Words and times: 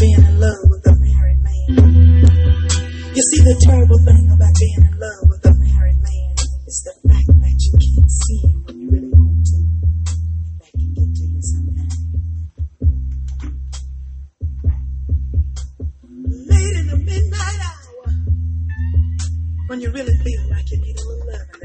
being 0.00 0.20
in 0.20 0.40
love 0.40 0.60
with 0.68 0.86
a 0.86 0.94
married 1.00 1.40
man. 1.40 1.68
You 3.16 3.22
see, 3.32 3.40
the 3.48 3.56
terrible 3.64 3.96
thing 4.04 4.28
about 4.28 4.52
being 4.60 4.82
in 4.84 4.98
love 5.00 5.24
with 5.24 5.40
a 5.46 5.54
married 5.56 6.00
man 6.04 6.34
is 6.68 6.84
the 6.84 6.92
fact 7.08 7.26
that 7.32 7.56
you 7.64 7.72
can't 7.80 8.10
see 8.12 8.38
him 8.44 8.64
when 8.66 8.76
you 8.76 8.90
really 8.92 9.08
want 9.08 9.40
to. 9.46 9.56
That 10.60 10.70
can 10.76 10.92
get 10.92 11.08
to 11.16 11.24
you 11.32 11.40
sometimes. 11.40 11.96
Late 16.44 16.76
in 16.76 16.86
the 16.92 16.98
midnight 17.00 17.60
hour, 17.64 18.12
when 19.68 19.80
you 19.80 19.90
really 19.92 20.16
feel 20.20 20.42
like 20.50 20.70
you 20.70 20.78
need 20.78 20.96
a 20.98 21.04
little 21.08 21.26
love. 21.32 21.55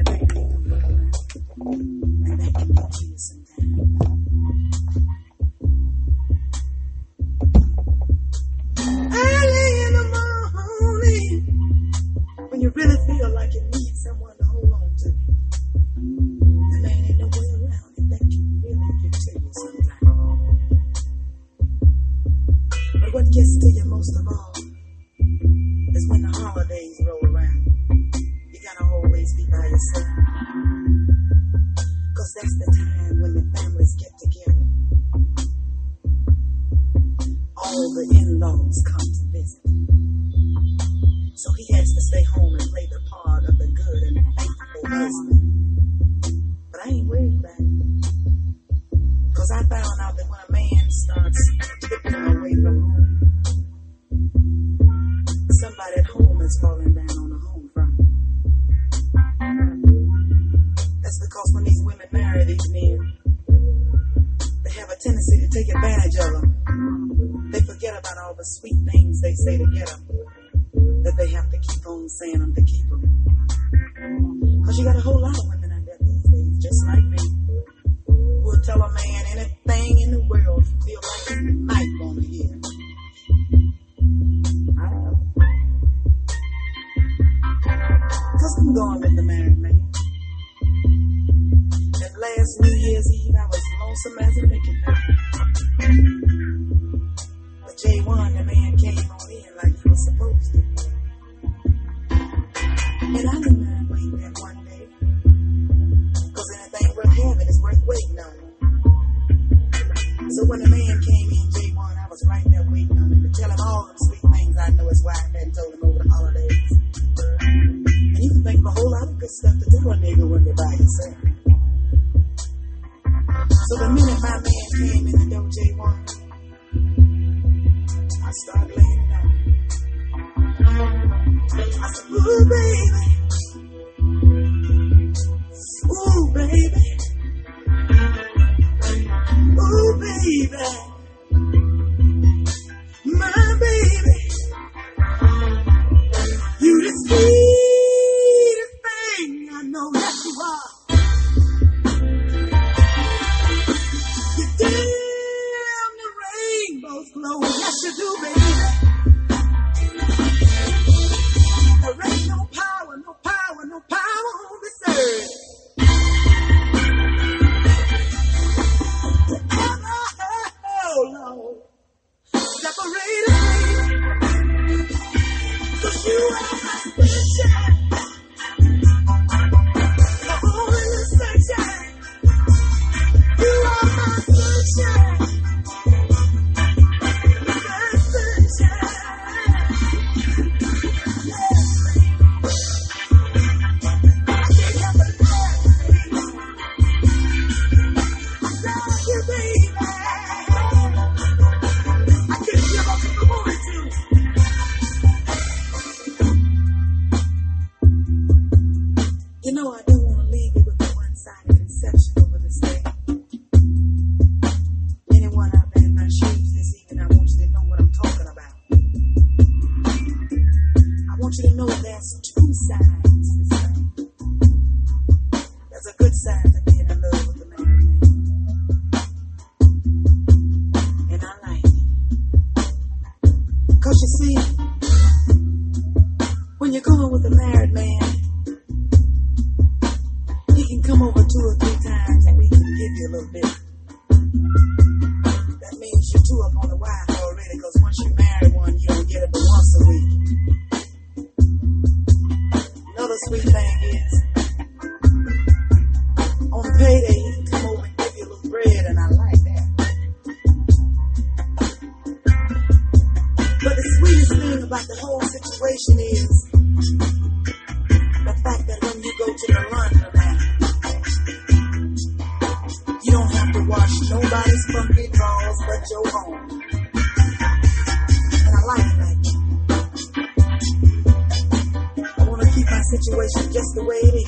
And 284.02 284.18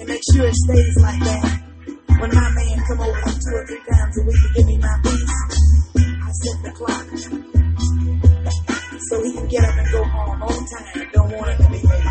to 0.00 0.06
make 0.06 0.22
sure 0.32 0.46
it 0.46 0.54
stays 0.54 0.96
like 1.02 1.20
that, 1.20 1.60
when 2.08 2.30
my 2.32 2.50
man 2.56 2.78
come 2.88 3.00
over 3.00 3.20
two 3.20 3.52
or 3.52 3.66
three 3.68 3.82
times 3.84 4.16
a 4.16 4.24
week 4.24 4.40
to 4.40 4.48
give 4.56 4.66
me 4.66 4.78
my 4.78 4.98
piece, 5.02 5.28
I 5.94 6.30
set 6.32 6.62
the 6.64 6.72
clock 6.72 7.04
so 8.96 9.22
he 9.24 9.32
can 9.34 9.46
get 9.48 9.64
up 9.64 9.76
and 9.76 9.92
go 9.92 10.04
home 10.04 10.42
on 10.42 10.66
time. 10.72 11.10
Don't 11.12 11.36
want 11.36 11.50
him 11.52 11.58
to 11.58 11.68
be 11.68 11.80
late. 11.84 12.08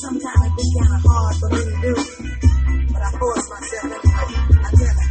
Sometimes 0.00 0.40
it 0.40 0.56
be 0.56 0.62
kind 0.80 0.94
of 0.96 1.02
hard 1.04 1.36
for 1.36 1.48
me 1.52 1.60
to 1.68 1.76
do, 1.84 1.92
but 2.94 3.02
I 3.02 3.10
force 3.12 3.46
myself 3.50 3.92
anyway. 3.92 4.40
I 4.56 4.72
tell 4.72 4.96
him, 4.96 5.08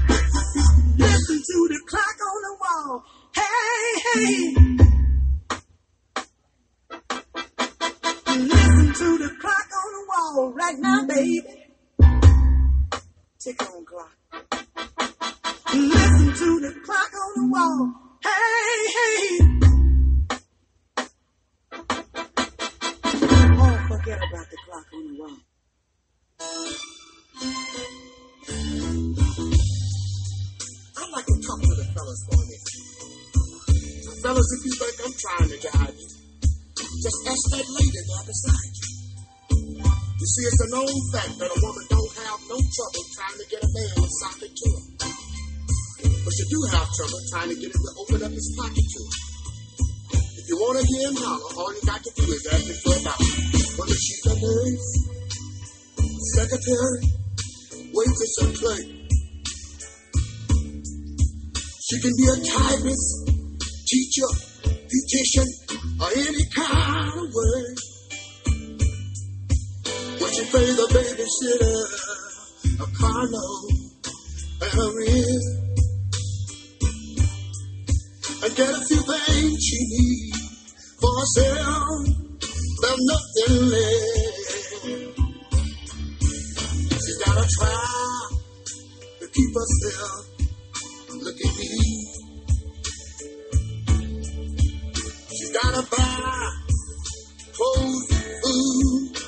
listen 0.98 1.38
to 1.38 1.58
the 1.70 1.80
clock 1.86 2.18
on 2.26 2.42
the 2.42 2.54
wall. 2.62 3.06
Hey, 3.36 3.94
hey. 4.80 4.85
On 10.26 10.36
wall 10.36 10.52
right 10.54 10.76
now, 10.80 11.06
baby. 11.06 11.42
Tick 13.40 13.62
on 13.62 13.86
clock. 13.86 14.12
Listen 15.74 16.34
to 16.34 16.60
the 16.62 16.74
clock 16.84 17.12
on 17.14 17.32
the 17.36 17.46
wall. 17.52 17.94
Hey, 18.24 18.32
hey. 18.96 19.20
Oh, 23.58 23.78
forget 23.88 24.18
about 24.18 24.48
the 24.50 24.58
clock 24.66 24.88
on 24.94 25.04
the 25.08 25.14
wall. 25.20 25.38
I'd 30.98 31.12
like 31.12 31.26
to 31.26 31.34
talk 31.46 31.60
to 31.62 31.74
the 31.76 31.86
fellas 31.94 32.22
for 32.26 32.36
a 32.36 32.46
minute. 32.46 32.74
Fellas, 34.24 34.50
if 34.58 34.62
you 34.66 34.72
think 34.80 34.96
I'm 35.06 35.14
trying 35.20 35.50
to 35.50 35.58
guide 35.68 35.96
you, 36.00 36.10
just 37.04 37.20
ask 37.28 37.44
that 37.52 37.66
lady 37.70 38.02
there 38.08 38.26
beside 38.26 38.74
you. 38.74 38.85
You 40.26 40.34
see, 40.42 40.50
it's 40.50 40.58
a 40.58 40.70
known 40.74 40.98
fact 41.14 41.38
that 41.38 41.54
a 41.54 41.58
woman 41.62 41.86
don't 41.86 42.14
have 42.26 42.42
no 42.50 42.58
trouble 42.58 43.04
trying 43.14 43.38
to 43.38 43.46
get 43.46 43.62
a 43.62 43.70
man 43.70 43.94
to 43.94 44.10
sock 44.10 44.42
it 44.42 44.50
to 44.58 44.66
her. 44.74 44.82
But 46.02 46.34
she 46.34 46.44
do 46.50 46.60
have 46.74 46.90
trouble 46.98 47.22
trying 47.30 47.50
to 47.54 47.58
get 47.62 47.70
him 47.70 47.78
to 47.86 47.92
open 48.02 48.26
up 48.26 48.34
his 48.34 48.50
pocket 48.58 48.82
to 48.90 49.00
her. 49.06 49.14
If 50.18 50.46
you 50.50 50.58
want 50.58 50.82
to 50.82 50.84
hear 50.90 51.14
him 51.14 51.18
holler, 51.22 51.52
all 51.62 51.70
you 51.78 51.84
got 51.86 52.02
to 52.02 52.12
do 52.18 52.26
is 52.26 52.42
ask 52.42 52.66
him 52.66 52.74
for 52.74 52.98
a 52.98 53.02
dollar. 53.06 53.22
Whether 53.78 53.98
she's 54.02 54.26
a 54.26 54.34
nurse, 54.34 54.90
secretary, 56.34 57.06
waitress, 57.94 58.34
or 58.42 58.50
clerk. 58.58 58.88
She 61.86 61.96
can 62.02 62.14
be 62.18 62.26
a 62.34 62.38
typist, 62.50 63.30
teacher, 63.94 64.30
beautician, 64.90 65.50
or 66.02 66.10
any 66.18 66.46
kind 66.50 67.14
of 67.14 67.30
work. 67.30 67.78
She 70.36 70.44
pay 70.44 70.66
the 70.66 70.88
babysitter 70.92 71.80
a 72.76 72.88
car 72.98 73.24
note 73.30 73.72
and 74.64 74.76
a 74.82 74.88
rent, 74.98 75.46
and 78.44 78.52
get 78.58 78.70
a 78.70 78.82
few 78.84 79.00
things 79.00 79.64
she 79.64 79.80
needs 79.80 80.40
for 81.00 81.12
herself, 81.20 82.04
there's 82.82 83.02
nothing 83.14 83.56
left. 83.72 84.56
She's 86.92 87.18
gotta 87.24 87.46
try 87.58 87.80
to 89.22 89.26
keep 89.32 89.52
herself 89.56 90.24
looking 91.24 91.54
neat. 91.60 92.12
She's 95.30 95.52
gotta 95.62 95.82
buy 95.96 96.52
clothes, 97.54 98.04
food 98.44 99.25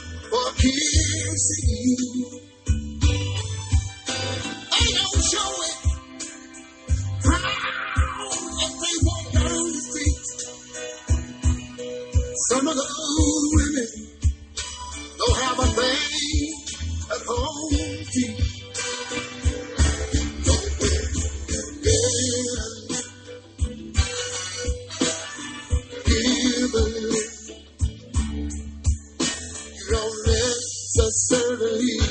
Some 12.49 12.67
of 12.67 12.75
those 12.75 13.45
women 13.55 13.88
don't 15.17 15.38
have 15.38 15.59
a 15.59 15.65
thing 15.67 16.53
at 17.11 17.21
home 17.27 17.76
necessarily 31.07 32.06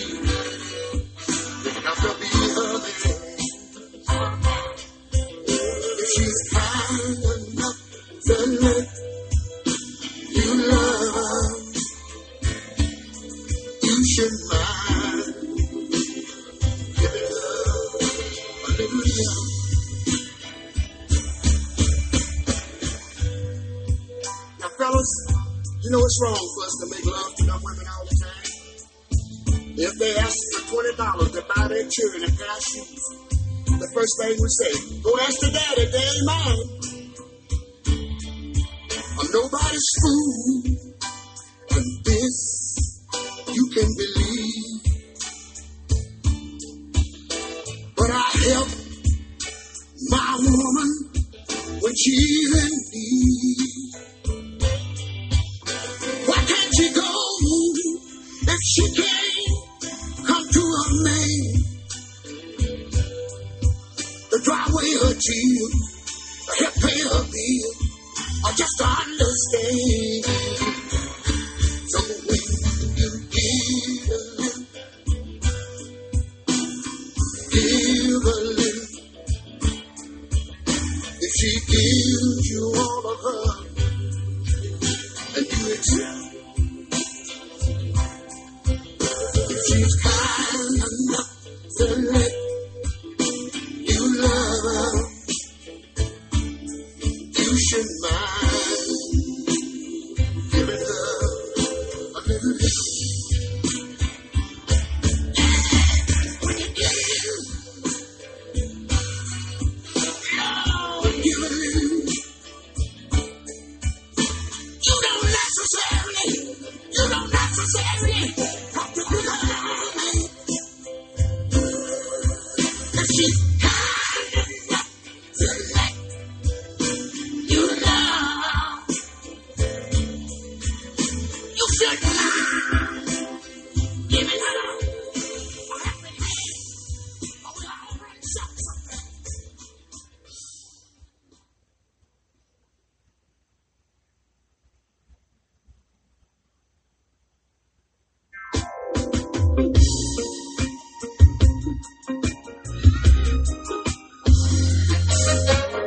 children 31.96 32.24
a 32.24 32.28
pair 32.36 32.52
of 32.52 33.80
the 33.80 33.88
first 33.94 34.12
thing 34.20 34.36
we 34.36 34.48
say, 34.48 35.00
go 35.00 35.16
ask 35.20 35.40
the 35.40 35.48
daddy, 35.48 35.86
they 35.88 36.04
ain't 36.04 36.24
mine. 36.28 36.75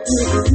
Yes. 0.09 0.48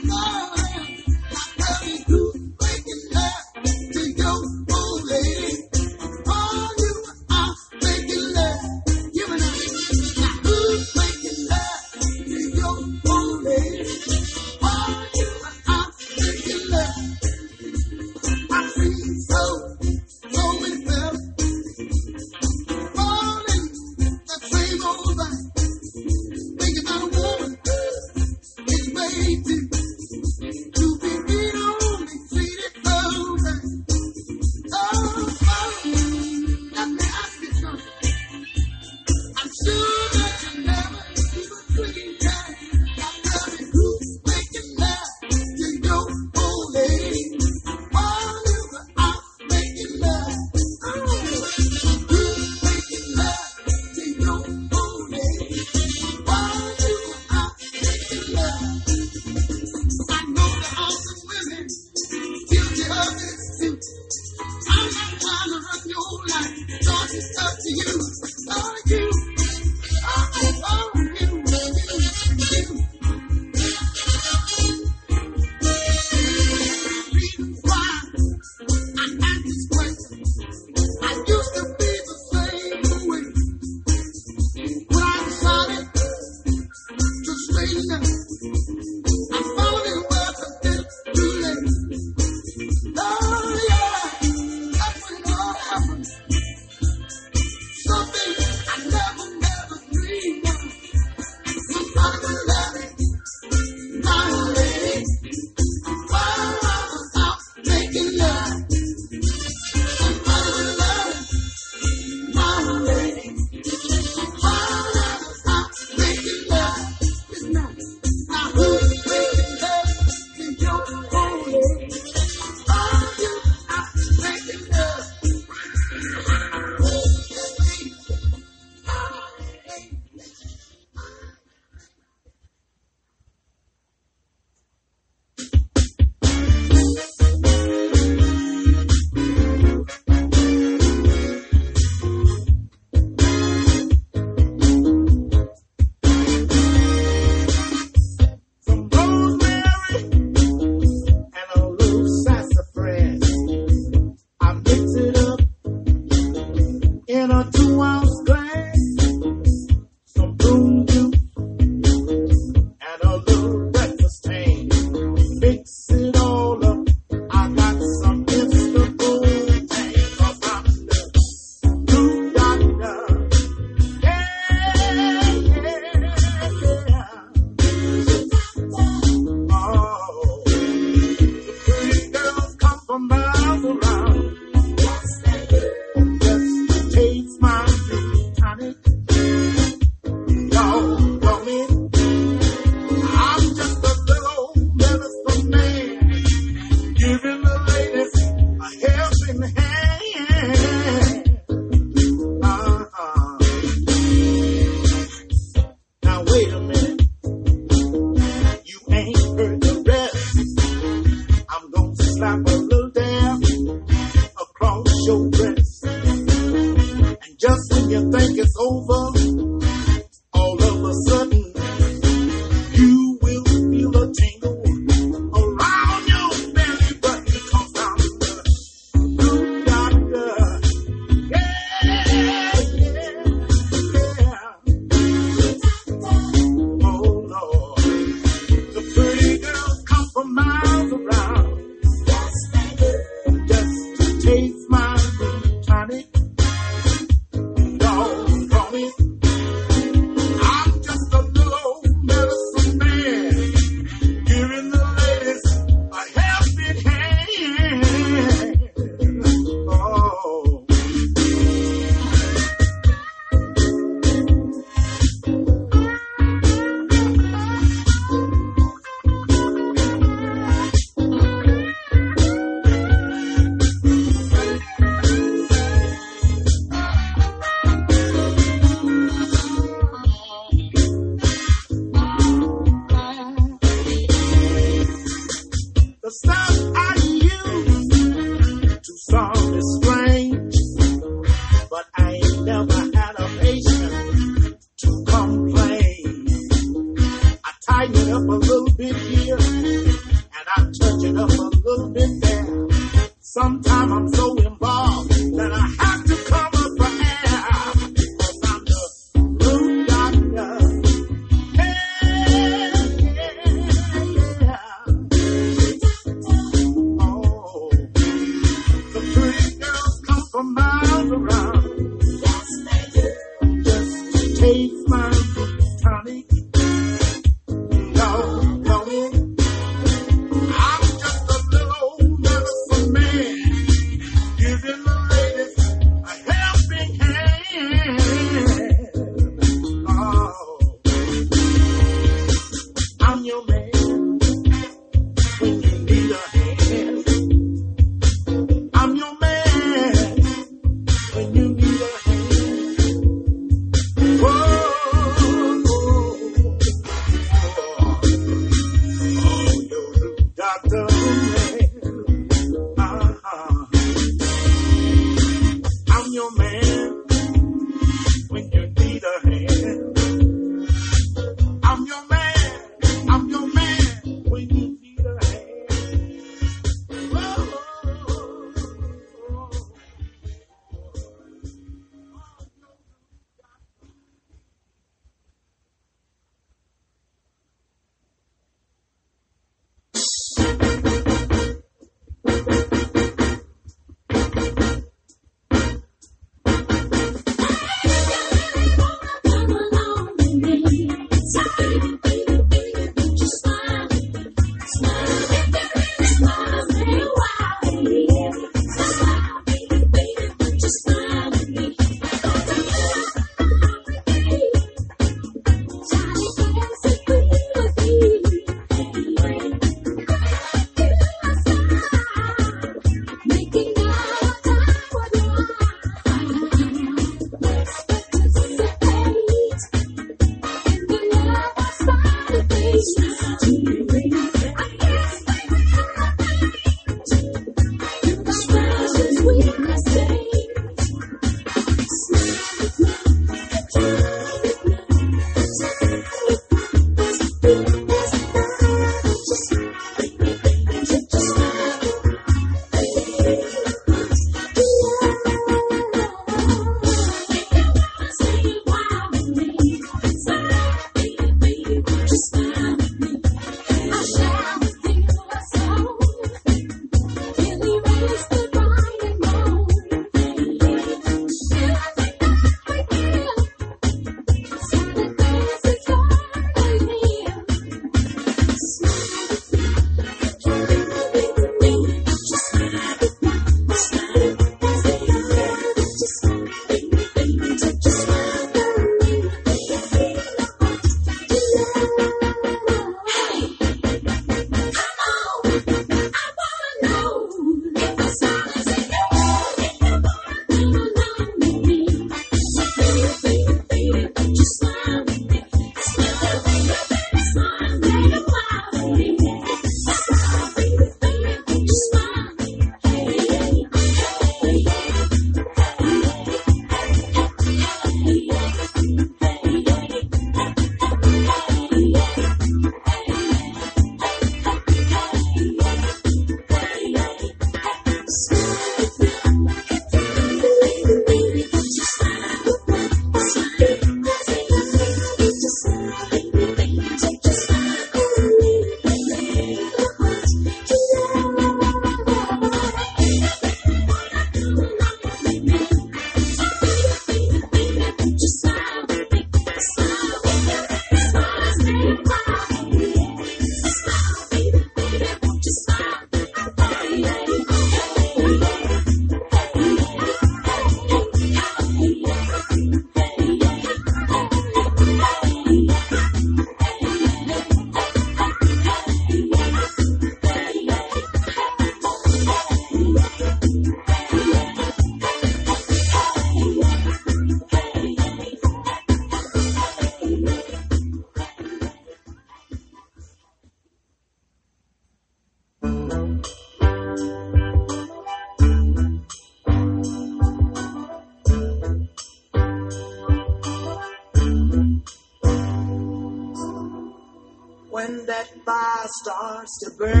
Starts 599.41 599.57
to 599.57 599.71
burning 599.71 600.00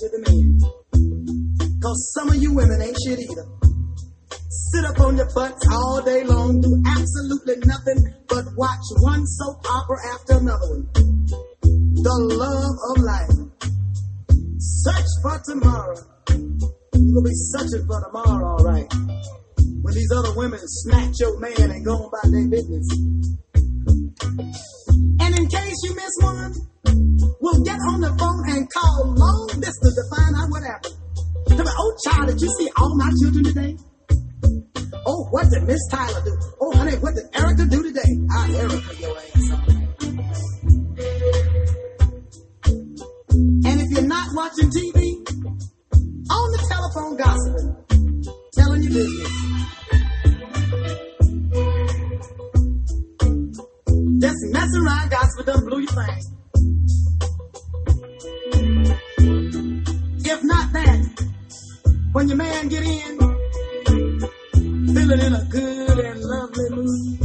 to 0.00 0.08
the 0.08 0.20
men. 0.24 0.56
Cause 1.84 2.00
some 2.16 2.30
of 2.30 2.36
you 2.40 2.54
women 2.54 2.80
ain't 2.80 2.96
shit 3.04 3.20
either. 3.20 3.44
Sit 4.72 4.84
up 4.88 4.98
on 5.00 5.16
your 5.16 5.28
butts 5.34 5.60
all 5.68 6.00
day 6.00 6.24
long, 6.24 6.60
do 6.60 6.72
absolutely 6.88 7.60
nothing 7.68 8.08
but 8.24 8.48
watch 8.56 8.80
one 9.04 9.26
soap 9.26 9.60
opera 9.68 9.98
after 10.16 10.40
another 10.40 10.68
one. 10.72 10.88
The 12.00 12.16
love 12.32 12.76
of 12.88 12.96
life. 13.04 13.36
Search 14.56 15.10
for 15.20 15.36
tomorrow. 15.44 16.00
You 16.96 17.12
will 17.12 17.24
be 17.24 17.36
searching 17.52 17.84
for 17.84 18.00
tomorrow, 18.00 18.56
alright. 18.56 18.88
When 19.84 19.92
these 19.92 20.12
other 20.16 20.32
women 20.32 20.60
snatch 20.64 21.20
your 21.20 21.38
man 21.40 21.76
and 21.76 21.84
go 21.84 22.08
about 22.08 22.24
their 22.32 22.48
business. 22.48 22.88
Case 25.50 25.80
you 25.84 25.94
miss 25.94 26.14
one, 26.20 26.54
we'll 27.40 27.62
get 27.64 27.78
on 27.90 28.00
the 28.00 28.14
phone 28.18 28.44
and 28.54 28.70
call 28.70 29.14
long 29.18 29.48
distance 29.58 29.94
to 29.98 30.04
find 30.14 30.36
out 30.36 30.48
what 30.50 30.62
happened. 30.62 30.94
Oh 31.78 31.96
child, 32.04 32.28
did 32.28 32.40
you 32.40 32.48
see 32.58 32.70
all 32.76 32.96
my 32.96 33.10
children 33.20 33.44
today? 33.44 33.76
Oh, 35.06 35.26
what 35.30 35.50
did 35.50 35.64
Miss 35.64 35.80
Tyler 35.90 36.22
do? 36.24 36.36
Oh, 36.60 36.76
honey, 36.76 36.96
what 36.98 37.14
did 37.14 37.24
Erica 37.34 37.64
do 37.64 37.82
today? 37.82 38.10
Ah, 38.30 38.46
Erica, 38.48 38.94
your 39.00 39.16
ass. 39.18 39.50
And 43.64 43.80
if 43.80 43.90
you're 43.90 44.02
not 44.02 44.28
watching 44.34 44.70
TV, 44.70 45.26
on 46.30 46.52
the 46.52 46.58
telephone 46.70 47.16
gossiping, 47.16 47.76
telling 48.54 48.82
your 48.82 48.92
business. 48.92 49.59
Just 54.20 54.36
messing 54.52 54.84
around, 54.84 55.10
gossiping 55.10 55.46
done 55.46 55.64
blew 55.64 55.80
your 55.80 55.88
thing. 55.88 56.20
If 60.22 60.44
not 60.44 60.72
that, 60.74 61.24
when 62.12 62.28
your 62.28 62.36
man 62.36 62.68
get 62.68 62.82
in, 62.82 63.18
feeling 64.92 65.20
in 65.20 65.32
a 65.32 65.44
good 65.48 65.98
and 66.00 66.20
lovely 66.20 66.68
mood, 66.68 67.20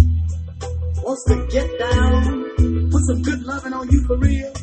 wants 1.04 1.26
to 1.28 1.48
get 1.52 1.80
down, 1.80 2.90
put 2.90 3.02
some 3.08 3.22
good 3.24 3.44
loving 3.44 3.74
on 3.74 3.90
you 3.90 4.02
for 4.08 4.16
real. 4.16 4.54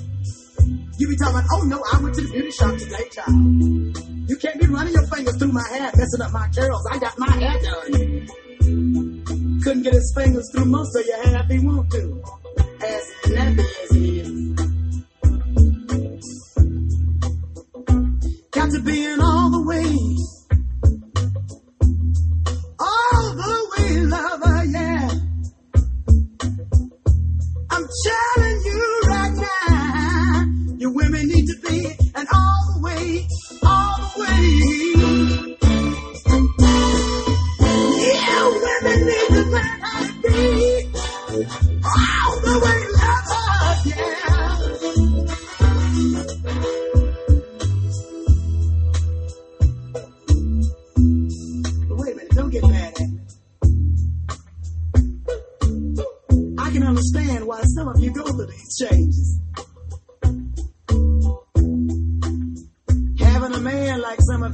You 0.97 1.09
be 1.09 1.17
talking, 1.17 1.47
oh 1.53 1.65
no, 1.65 1.85
I 1.93 2.01
went 2.01 2.15
to 2.15 2.23
the 2.23 2.31
beauty 2.33 2.51
shop 2.51 2.79
today, 2.79 3.11
child. 3.11 4.31
You 4.31 4.37
can't 4.39 4.59
be 4.59 4.69
running 4.69 4.95
your 4.95 5.07
fingers 5.09 5.37
through 5.37 5.53
my 5.53 5.69
hair, 5.69 5.91
messing 5.95 6.23
up 6.23 6.33
my 6.33 6.49
curls. 6.49 6.87
I 6.91 6.99
got 6.99 7.19
my 7.19 7.31
hair 7.31 7.61
done. 7.61 9.32
Couldn't 9.63 9.85
get 9.85 9.95
his 9.95 10.13
fingers 10.17 10.51
through 10.53 10.65
most 10.65 10.97
of 10.97 11.07
your 11.07 11.23
hair 11.23 11.41
if 11.45 11.49
he 11.49 11.65
want 11.65 11.89
to. 11.93 12.23
As 12.85 13.11
nappy 13.27 13.65
as 13.85 13.91
he 13.91 14.21
is. 14.21 14.29
Got 18.51 18.71
to 18.73 18.81
be 18.83 19.05
in 19.05 19.21
all 19.21 19.51
the 19.51 19.63
way. 19.63 19.87
All 22.81 23.35
the 23.37 23.71
way, 23.77 24.01
lover, 24.01 24.65
yeah. 24.65 25.11
I'm 27.71 27.87
telling 28.05 28.63
you 28.65 29.01
right 29.07 29.35
now, 29.69 30.45
you 30.79 30.91
women 30.91 31.29
need 31.29 31.47
to 31.47 31.57
be 31.69 31.87
and 32.17 32.29
all 32.35 32.75
the 32.75 32.81
way, 32.83 33.29
all 33.63 33.97
the 34.17 34.21
way. 34.97 35.02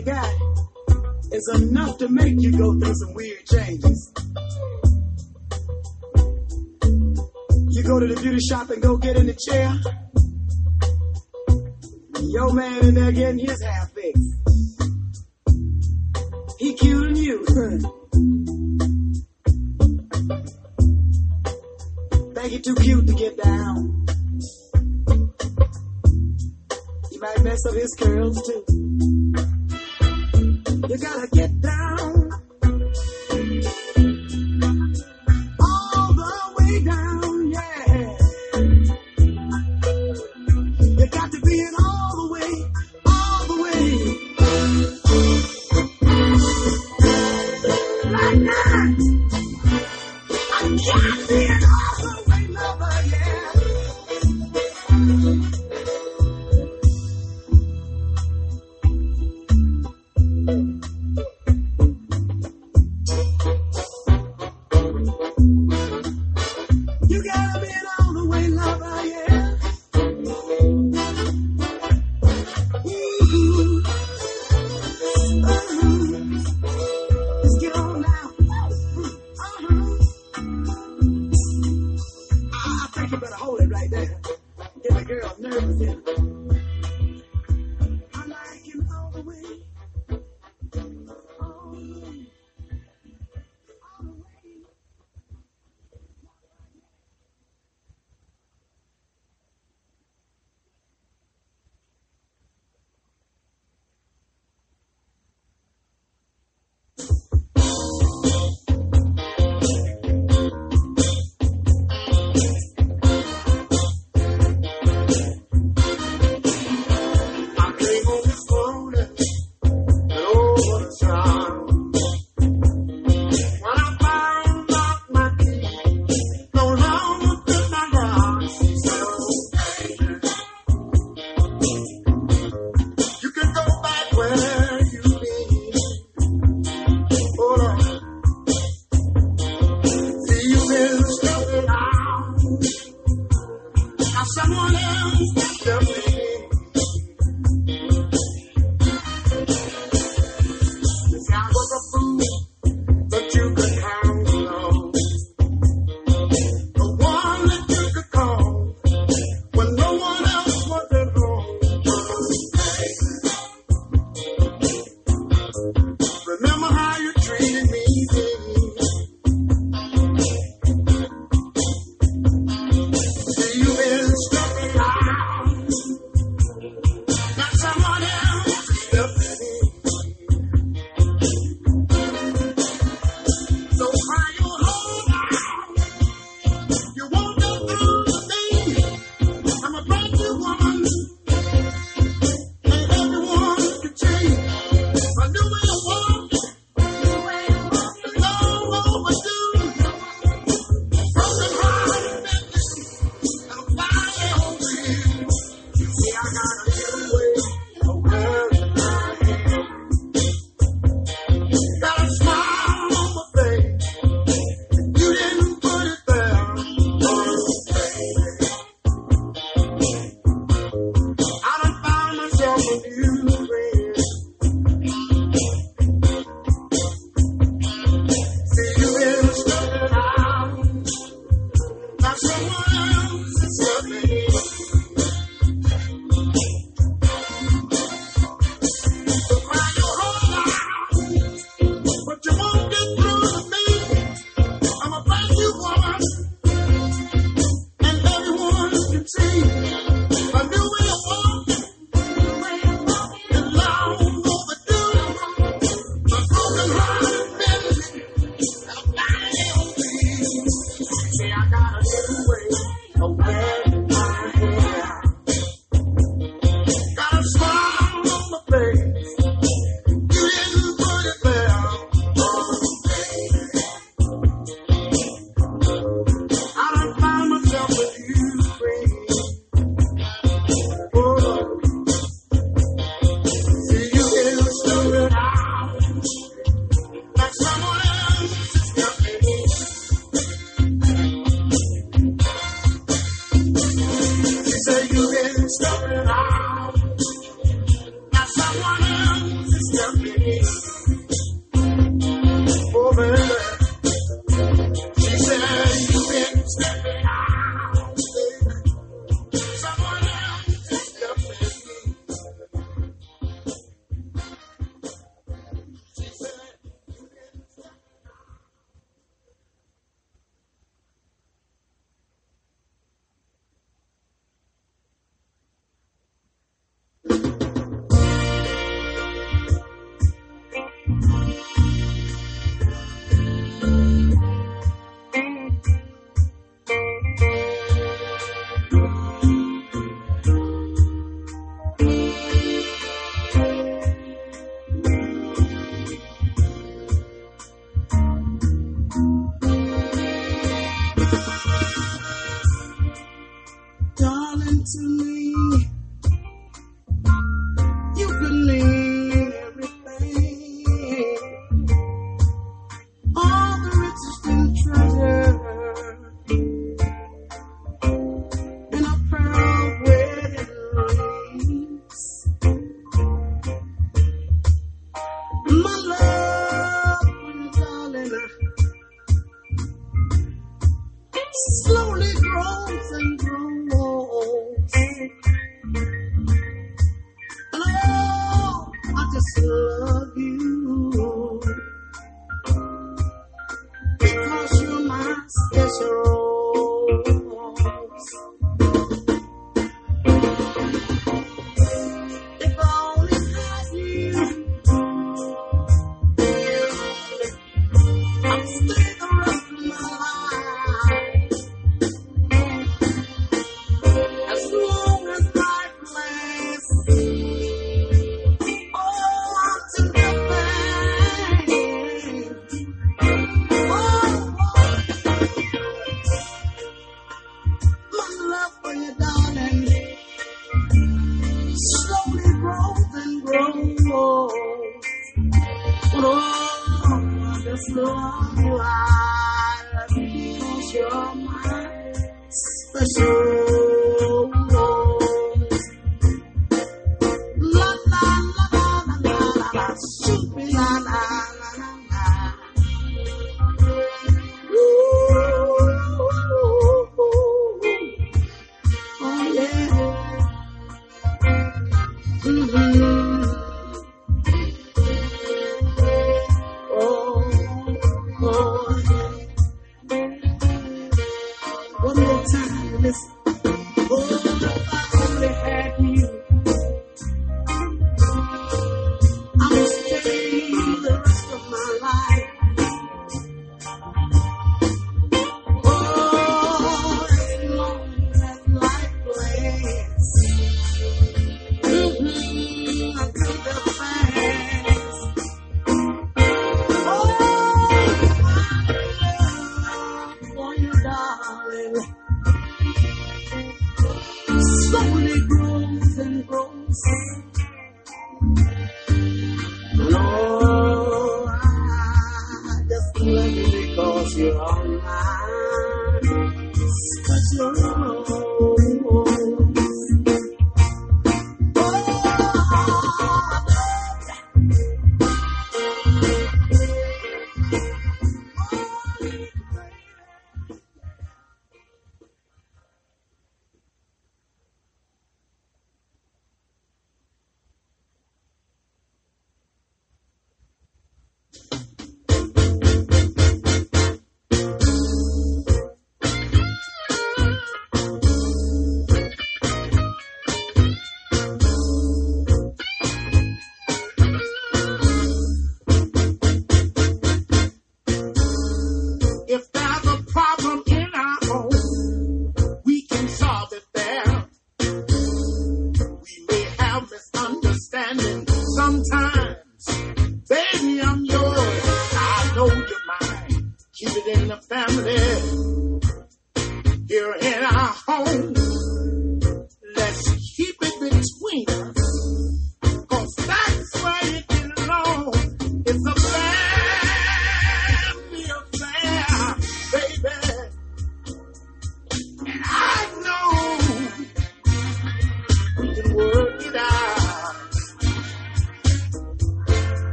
You 0.00 0.06
got 0.06 0.32
is 1.32 1.48
enough 1.54 1.98
to 1.98 2.08
make 2.08 2.34
you 2.38 2.52
go 2.52 2.72
through 2.80 2.94
some 2.94 3.12
weird 3.14 3.44
changes. 3.46 4.12
You 7.70 7.82
go 7.82 8.00
to 8.00 8.06
the 8.06 8.18
beauty 8.20 8.40
shop 8.40 8.70
and 8.70 8.82
go 8.82 8.96
get 8.96 9.16
in 9.16 9.26
the 9.26 9.34
chair. 9.34 9.74
Your 12.30 12.52
man 12.54 12.86
in 12.86 12.94
there 12.94 13.12
getting 13.12 13.40
his 13.40 13.62
hair 13.62 13.90
fixed. 13.94 14.22
He 16.58 16.72
cute 16.74 17.06
and 17.06 17.18
you. 17.18 17.44
Think 22.34 22.52
he 22.52 22.60
too 22.60 22.74
cute 22.76 23.06
to 23.06 23.12
get 23.12 23.36
down. 23.36 24.06
You 27.12 27.20
might 27.20 27.42
mess 27.42 27.66
up 27.66 27.74
his 27.74 27.94
curls 27.98 28.42
too. 28.46 29.19
You 30.90 30.98
gotta 30.98 31.28
get 31.28 31.60
down. 31.60 32.19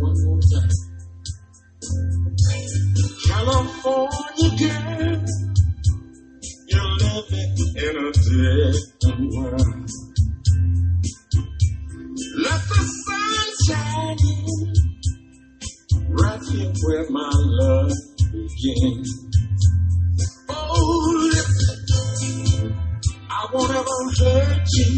one 0.00 0.16
more 0.24 0.40
time. 0.40 0.70
California 3.26 4.50
girl, 4.58 5.24
you 6.68 6.82
love 7.00 7.30
me 7.30 7.42
in 7.76 7.94
a 7.96 8.12
different 8.12 9.22
world. 9.34 9.88
Let 12.38 12.60
the 12.68 12.80
sun 13.04 13.48
shine 13.66 14.20
in, 14.32 14.70
right 16.08 16.42
here 16.50 16.72
where 16.86 17.06
my 17.10 17.32
love 17.34 17.92
begins. 18.32 19.08
Oh, 20.48 21.30
listen, 21.30 22.74
I 23.30 23.32
won't 23.52 23.70
ever 23.70 24.00
hurt 24.18 24.66
you. 24.74 24.90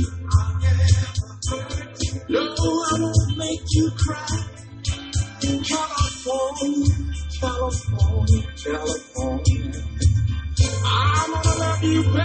No, 2.31 2.41
I 2.41 2.99
won't 3.01 3.37
make 3.37 3.65
you 3.71 3.91
cry. 3.97 4.58
California, 5.41 6.87
California, 7.41 8.43
California. 8.65 9.73
I'm 10.85 11.33
gonna 11.33 11.59
love 11.59 11.83
you, 11.85 12.03
baby, 12.03 12.19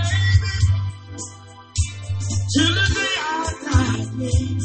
till 2.55 2.73
the 2.73 2.85
day 2.95 3.15
I 3.19 3.29
die. 3.65 4.05
Baby. 4.17 4.59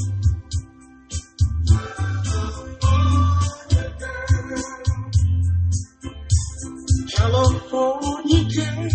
California 7.17 8.43
girl, 8.55 8.89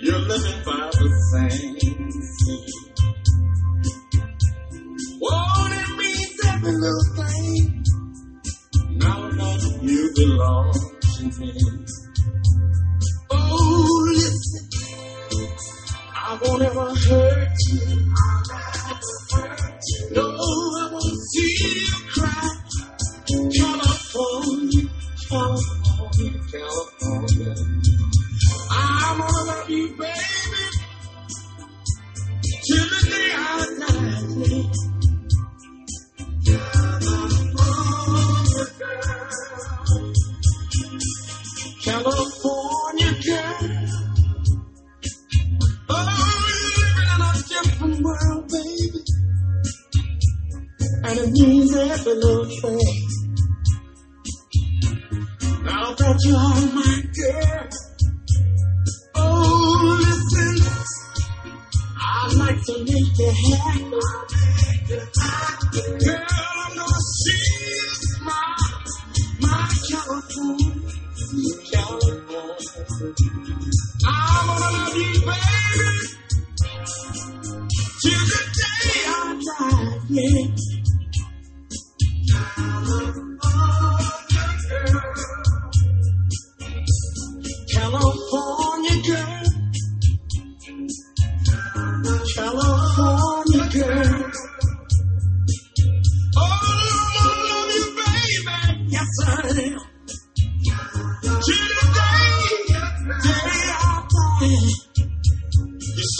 you're 0.00 0.18
living 0.18 0.60
by 0.66 0.90
the 0.92 1.08
same 1.32 1.76
it? 6.82 7.11
been 10.14 10.36
lost 10.36 10.92
and. 11.20 11.88
Oh, 13.30 14.12
listen, 14.14 14.68
I 16.14 16.38
won't 16.42 16.62
ever 16.62 16.94
hurt 16.94 17.56
you. 17.70 18.11
Jesus 51.34 52.02
for 52.02 52.14
no 52.14 52.44
tricks. 52.44 53.14
Now 55.64 55.94
that 55.94 56.18
you're 56.24 56.56
my 56.74 57.02
girl. 57.16 57.61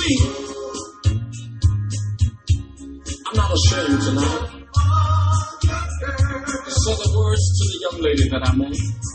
See, 0.02 0.18
I'm 3.24 3.36
not 3.36 3.52
ashamed 3.54 4.02
tonight. 4.02 4.48
These 6.64 6.78
say 6.82 6.94
the 6.98 7.10
words 7.16 7.44
to 7.56 7.62
the 7.70 7.78
young 7.82 7.98
lady 8.02 8.28
that 8.30 8.42
I 8.42 8.52
met. 8.56 9.11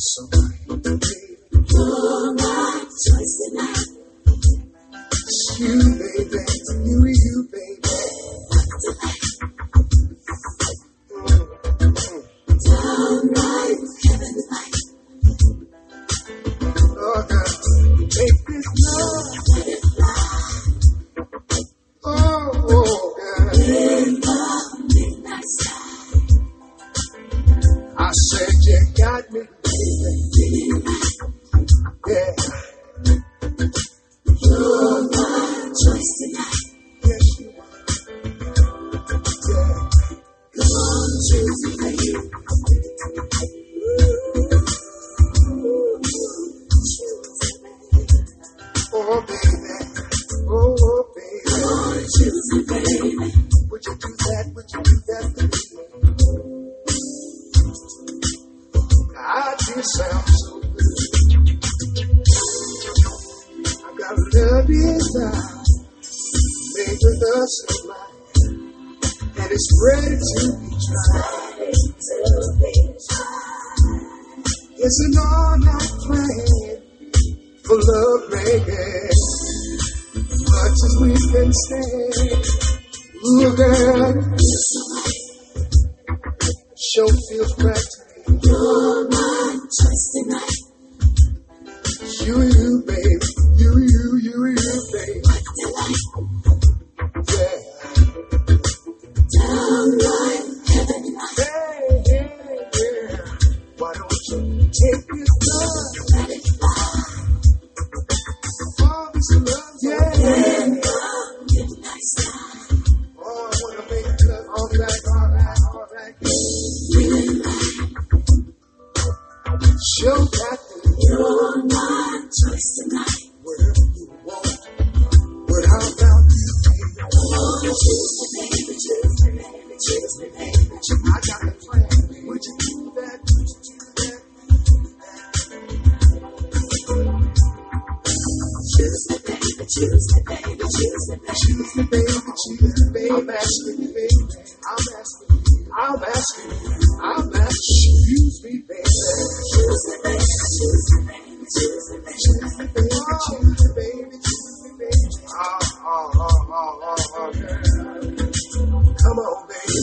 choice. 0.00 0.80
You're 1.52 2.34
my 2.34 2.84
choice 3.04 3.34
tonight. 3.44 3.84
It's 5.12 5.56
You, 5.60 5.76
baby. 6.00 6.40
You, 6.88 6.98
you, 7.06 7.48
baby. 7.52 7.89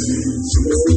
Super 0.08 0.97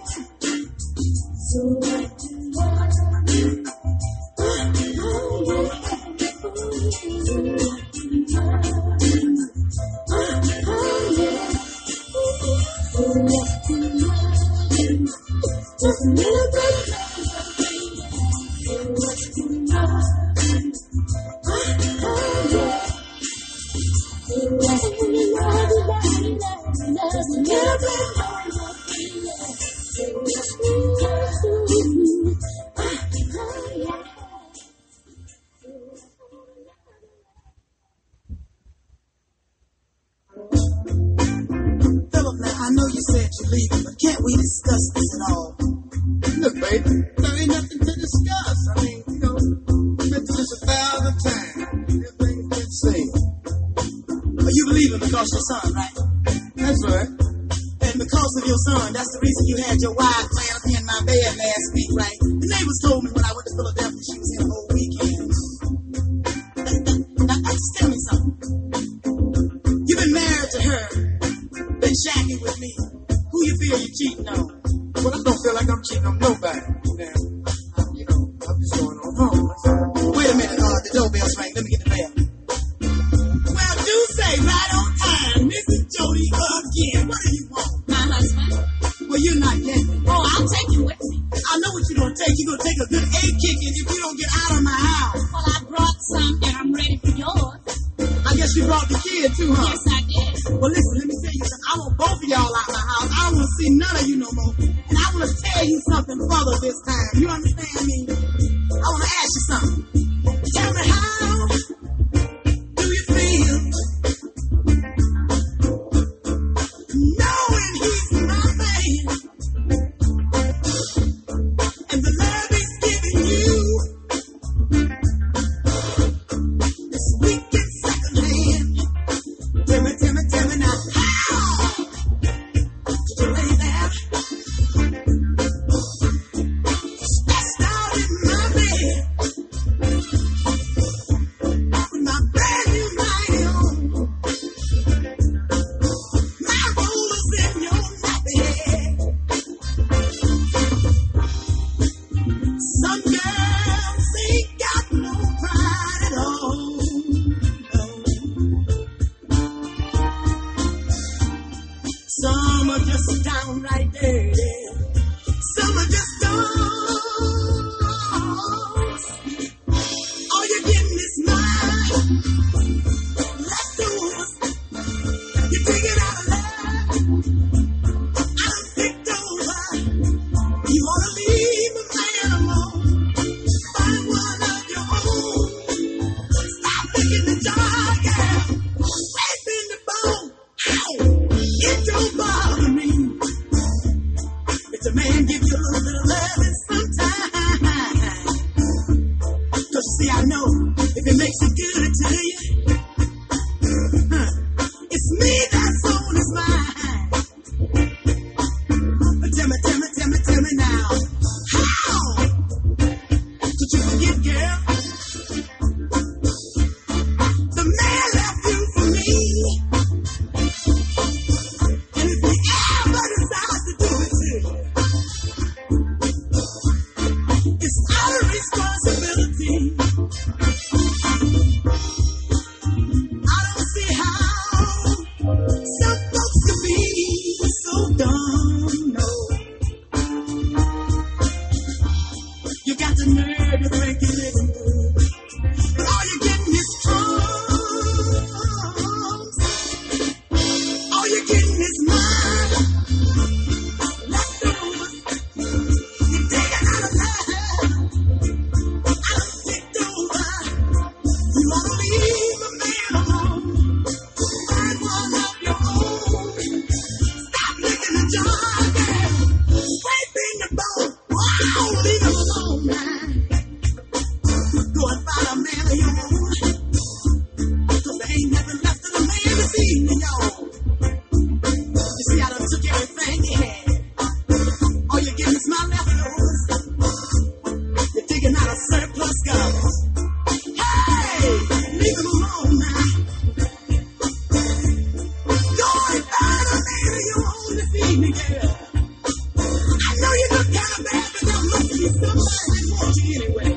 Anyway. 301.83 303.50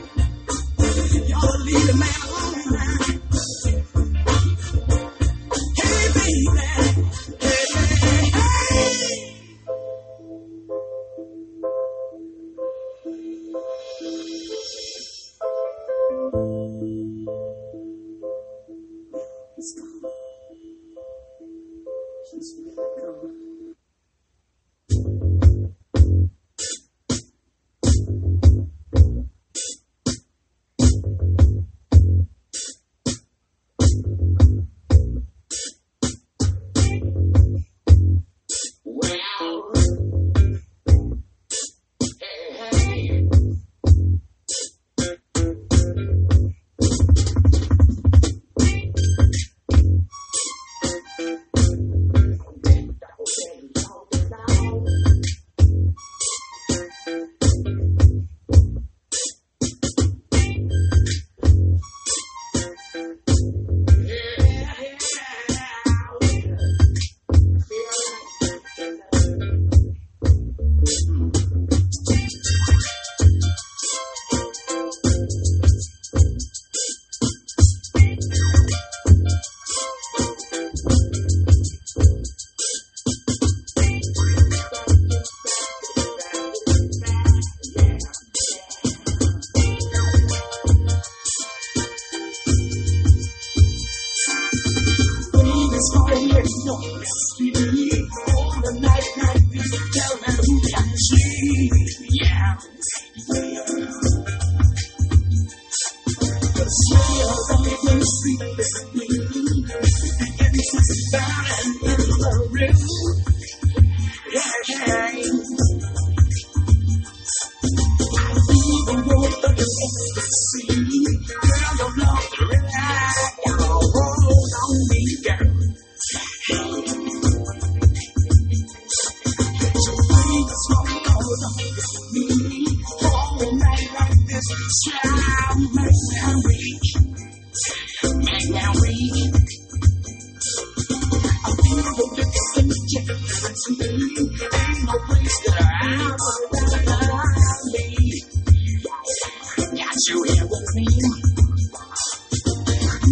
Now 150.95 151.11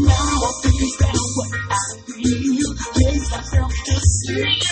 I 0.08 0.52
feel 0.62 0.86
what 1.36 1.50
I 1.70 1.82
feel. 2.06 2.70
Yes, 3.00 3.26
I 3.32 3.68
feel. 3.68 4.71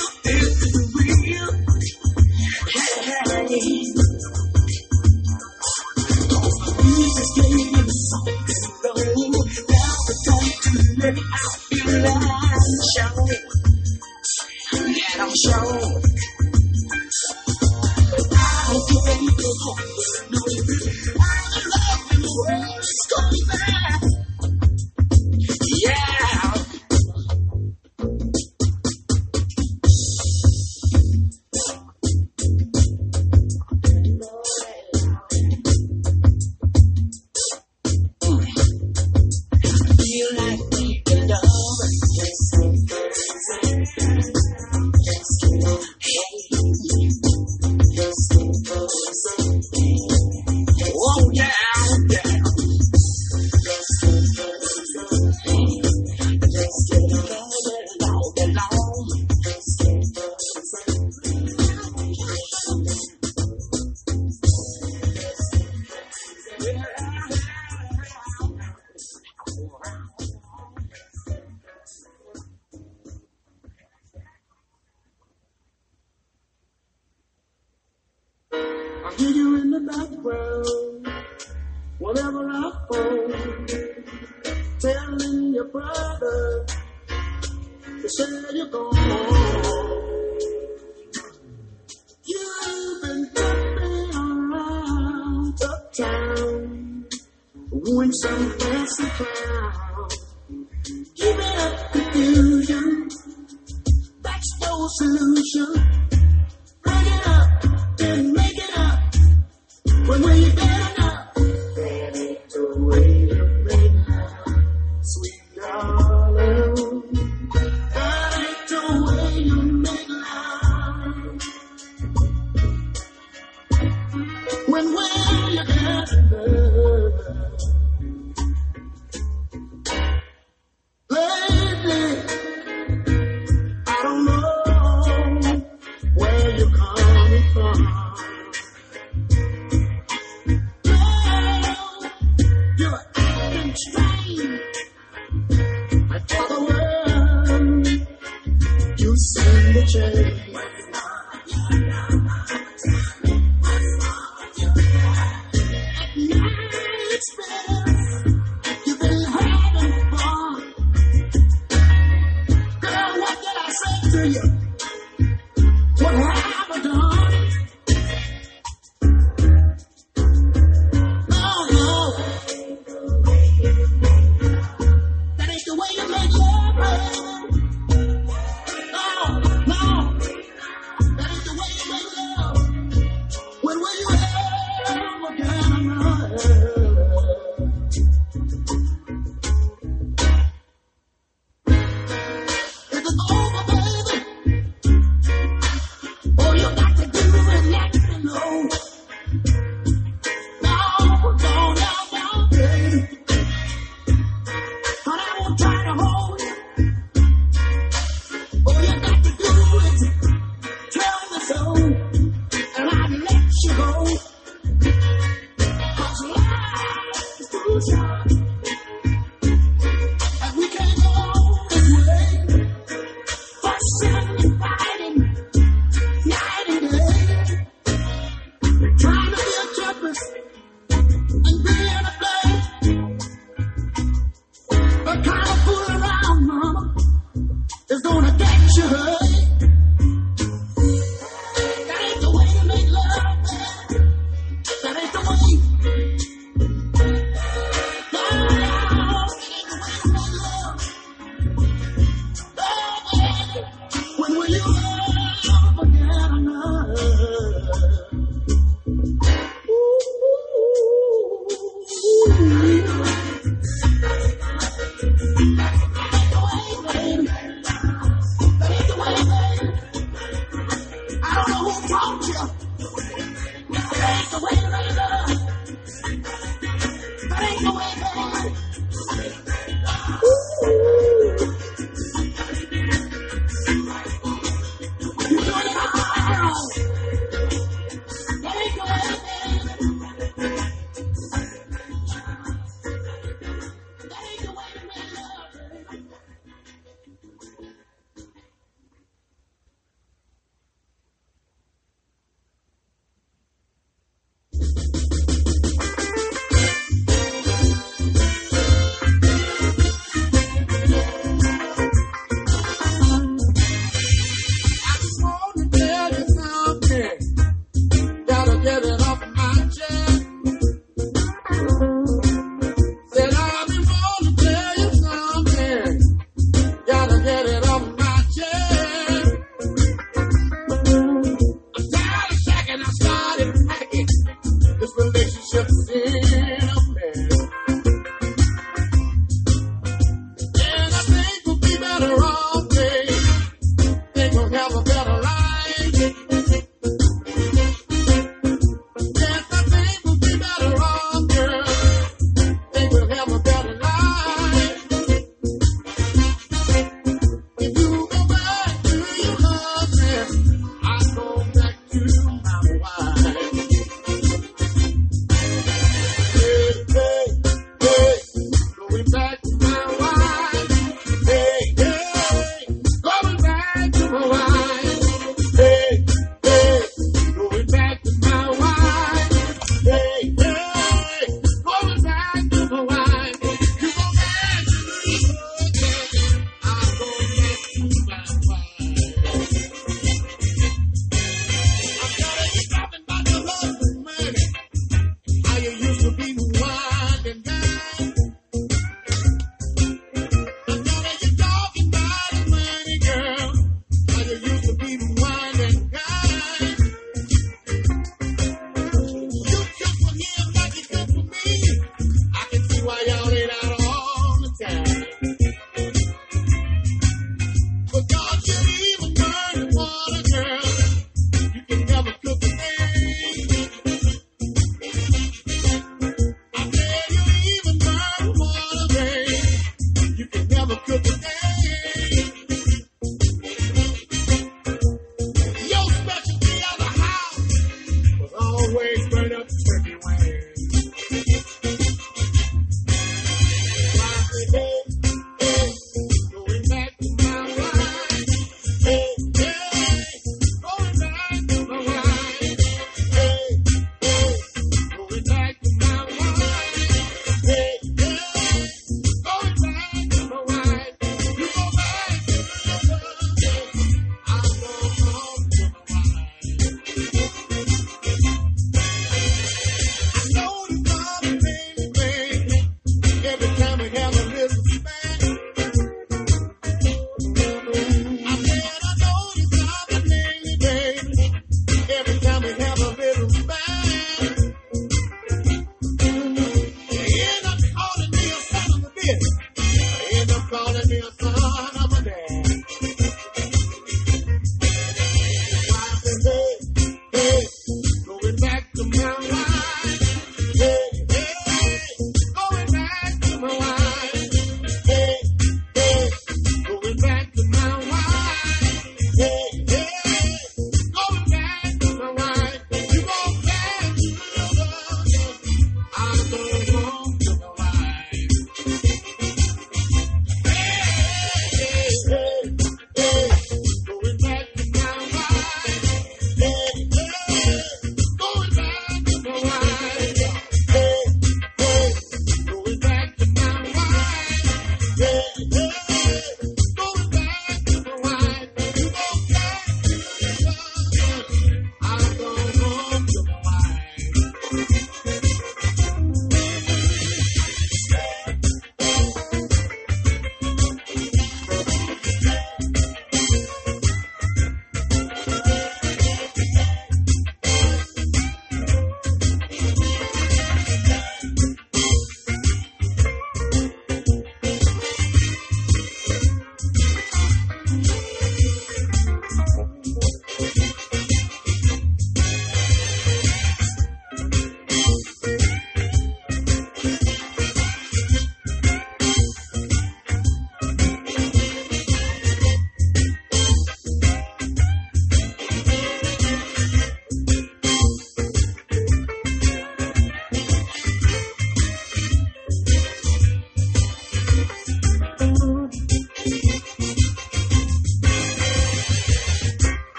picture. 149.81 150.90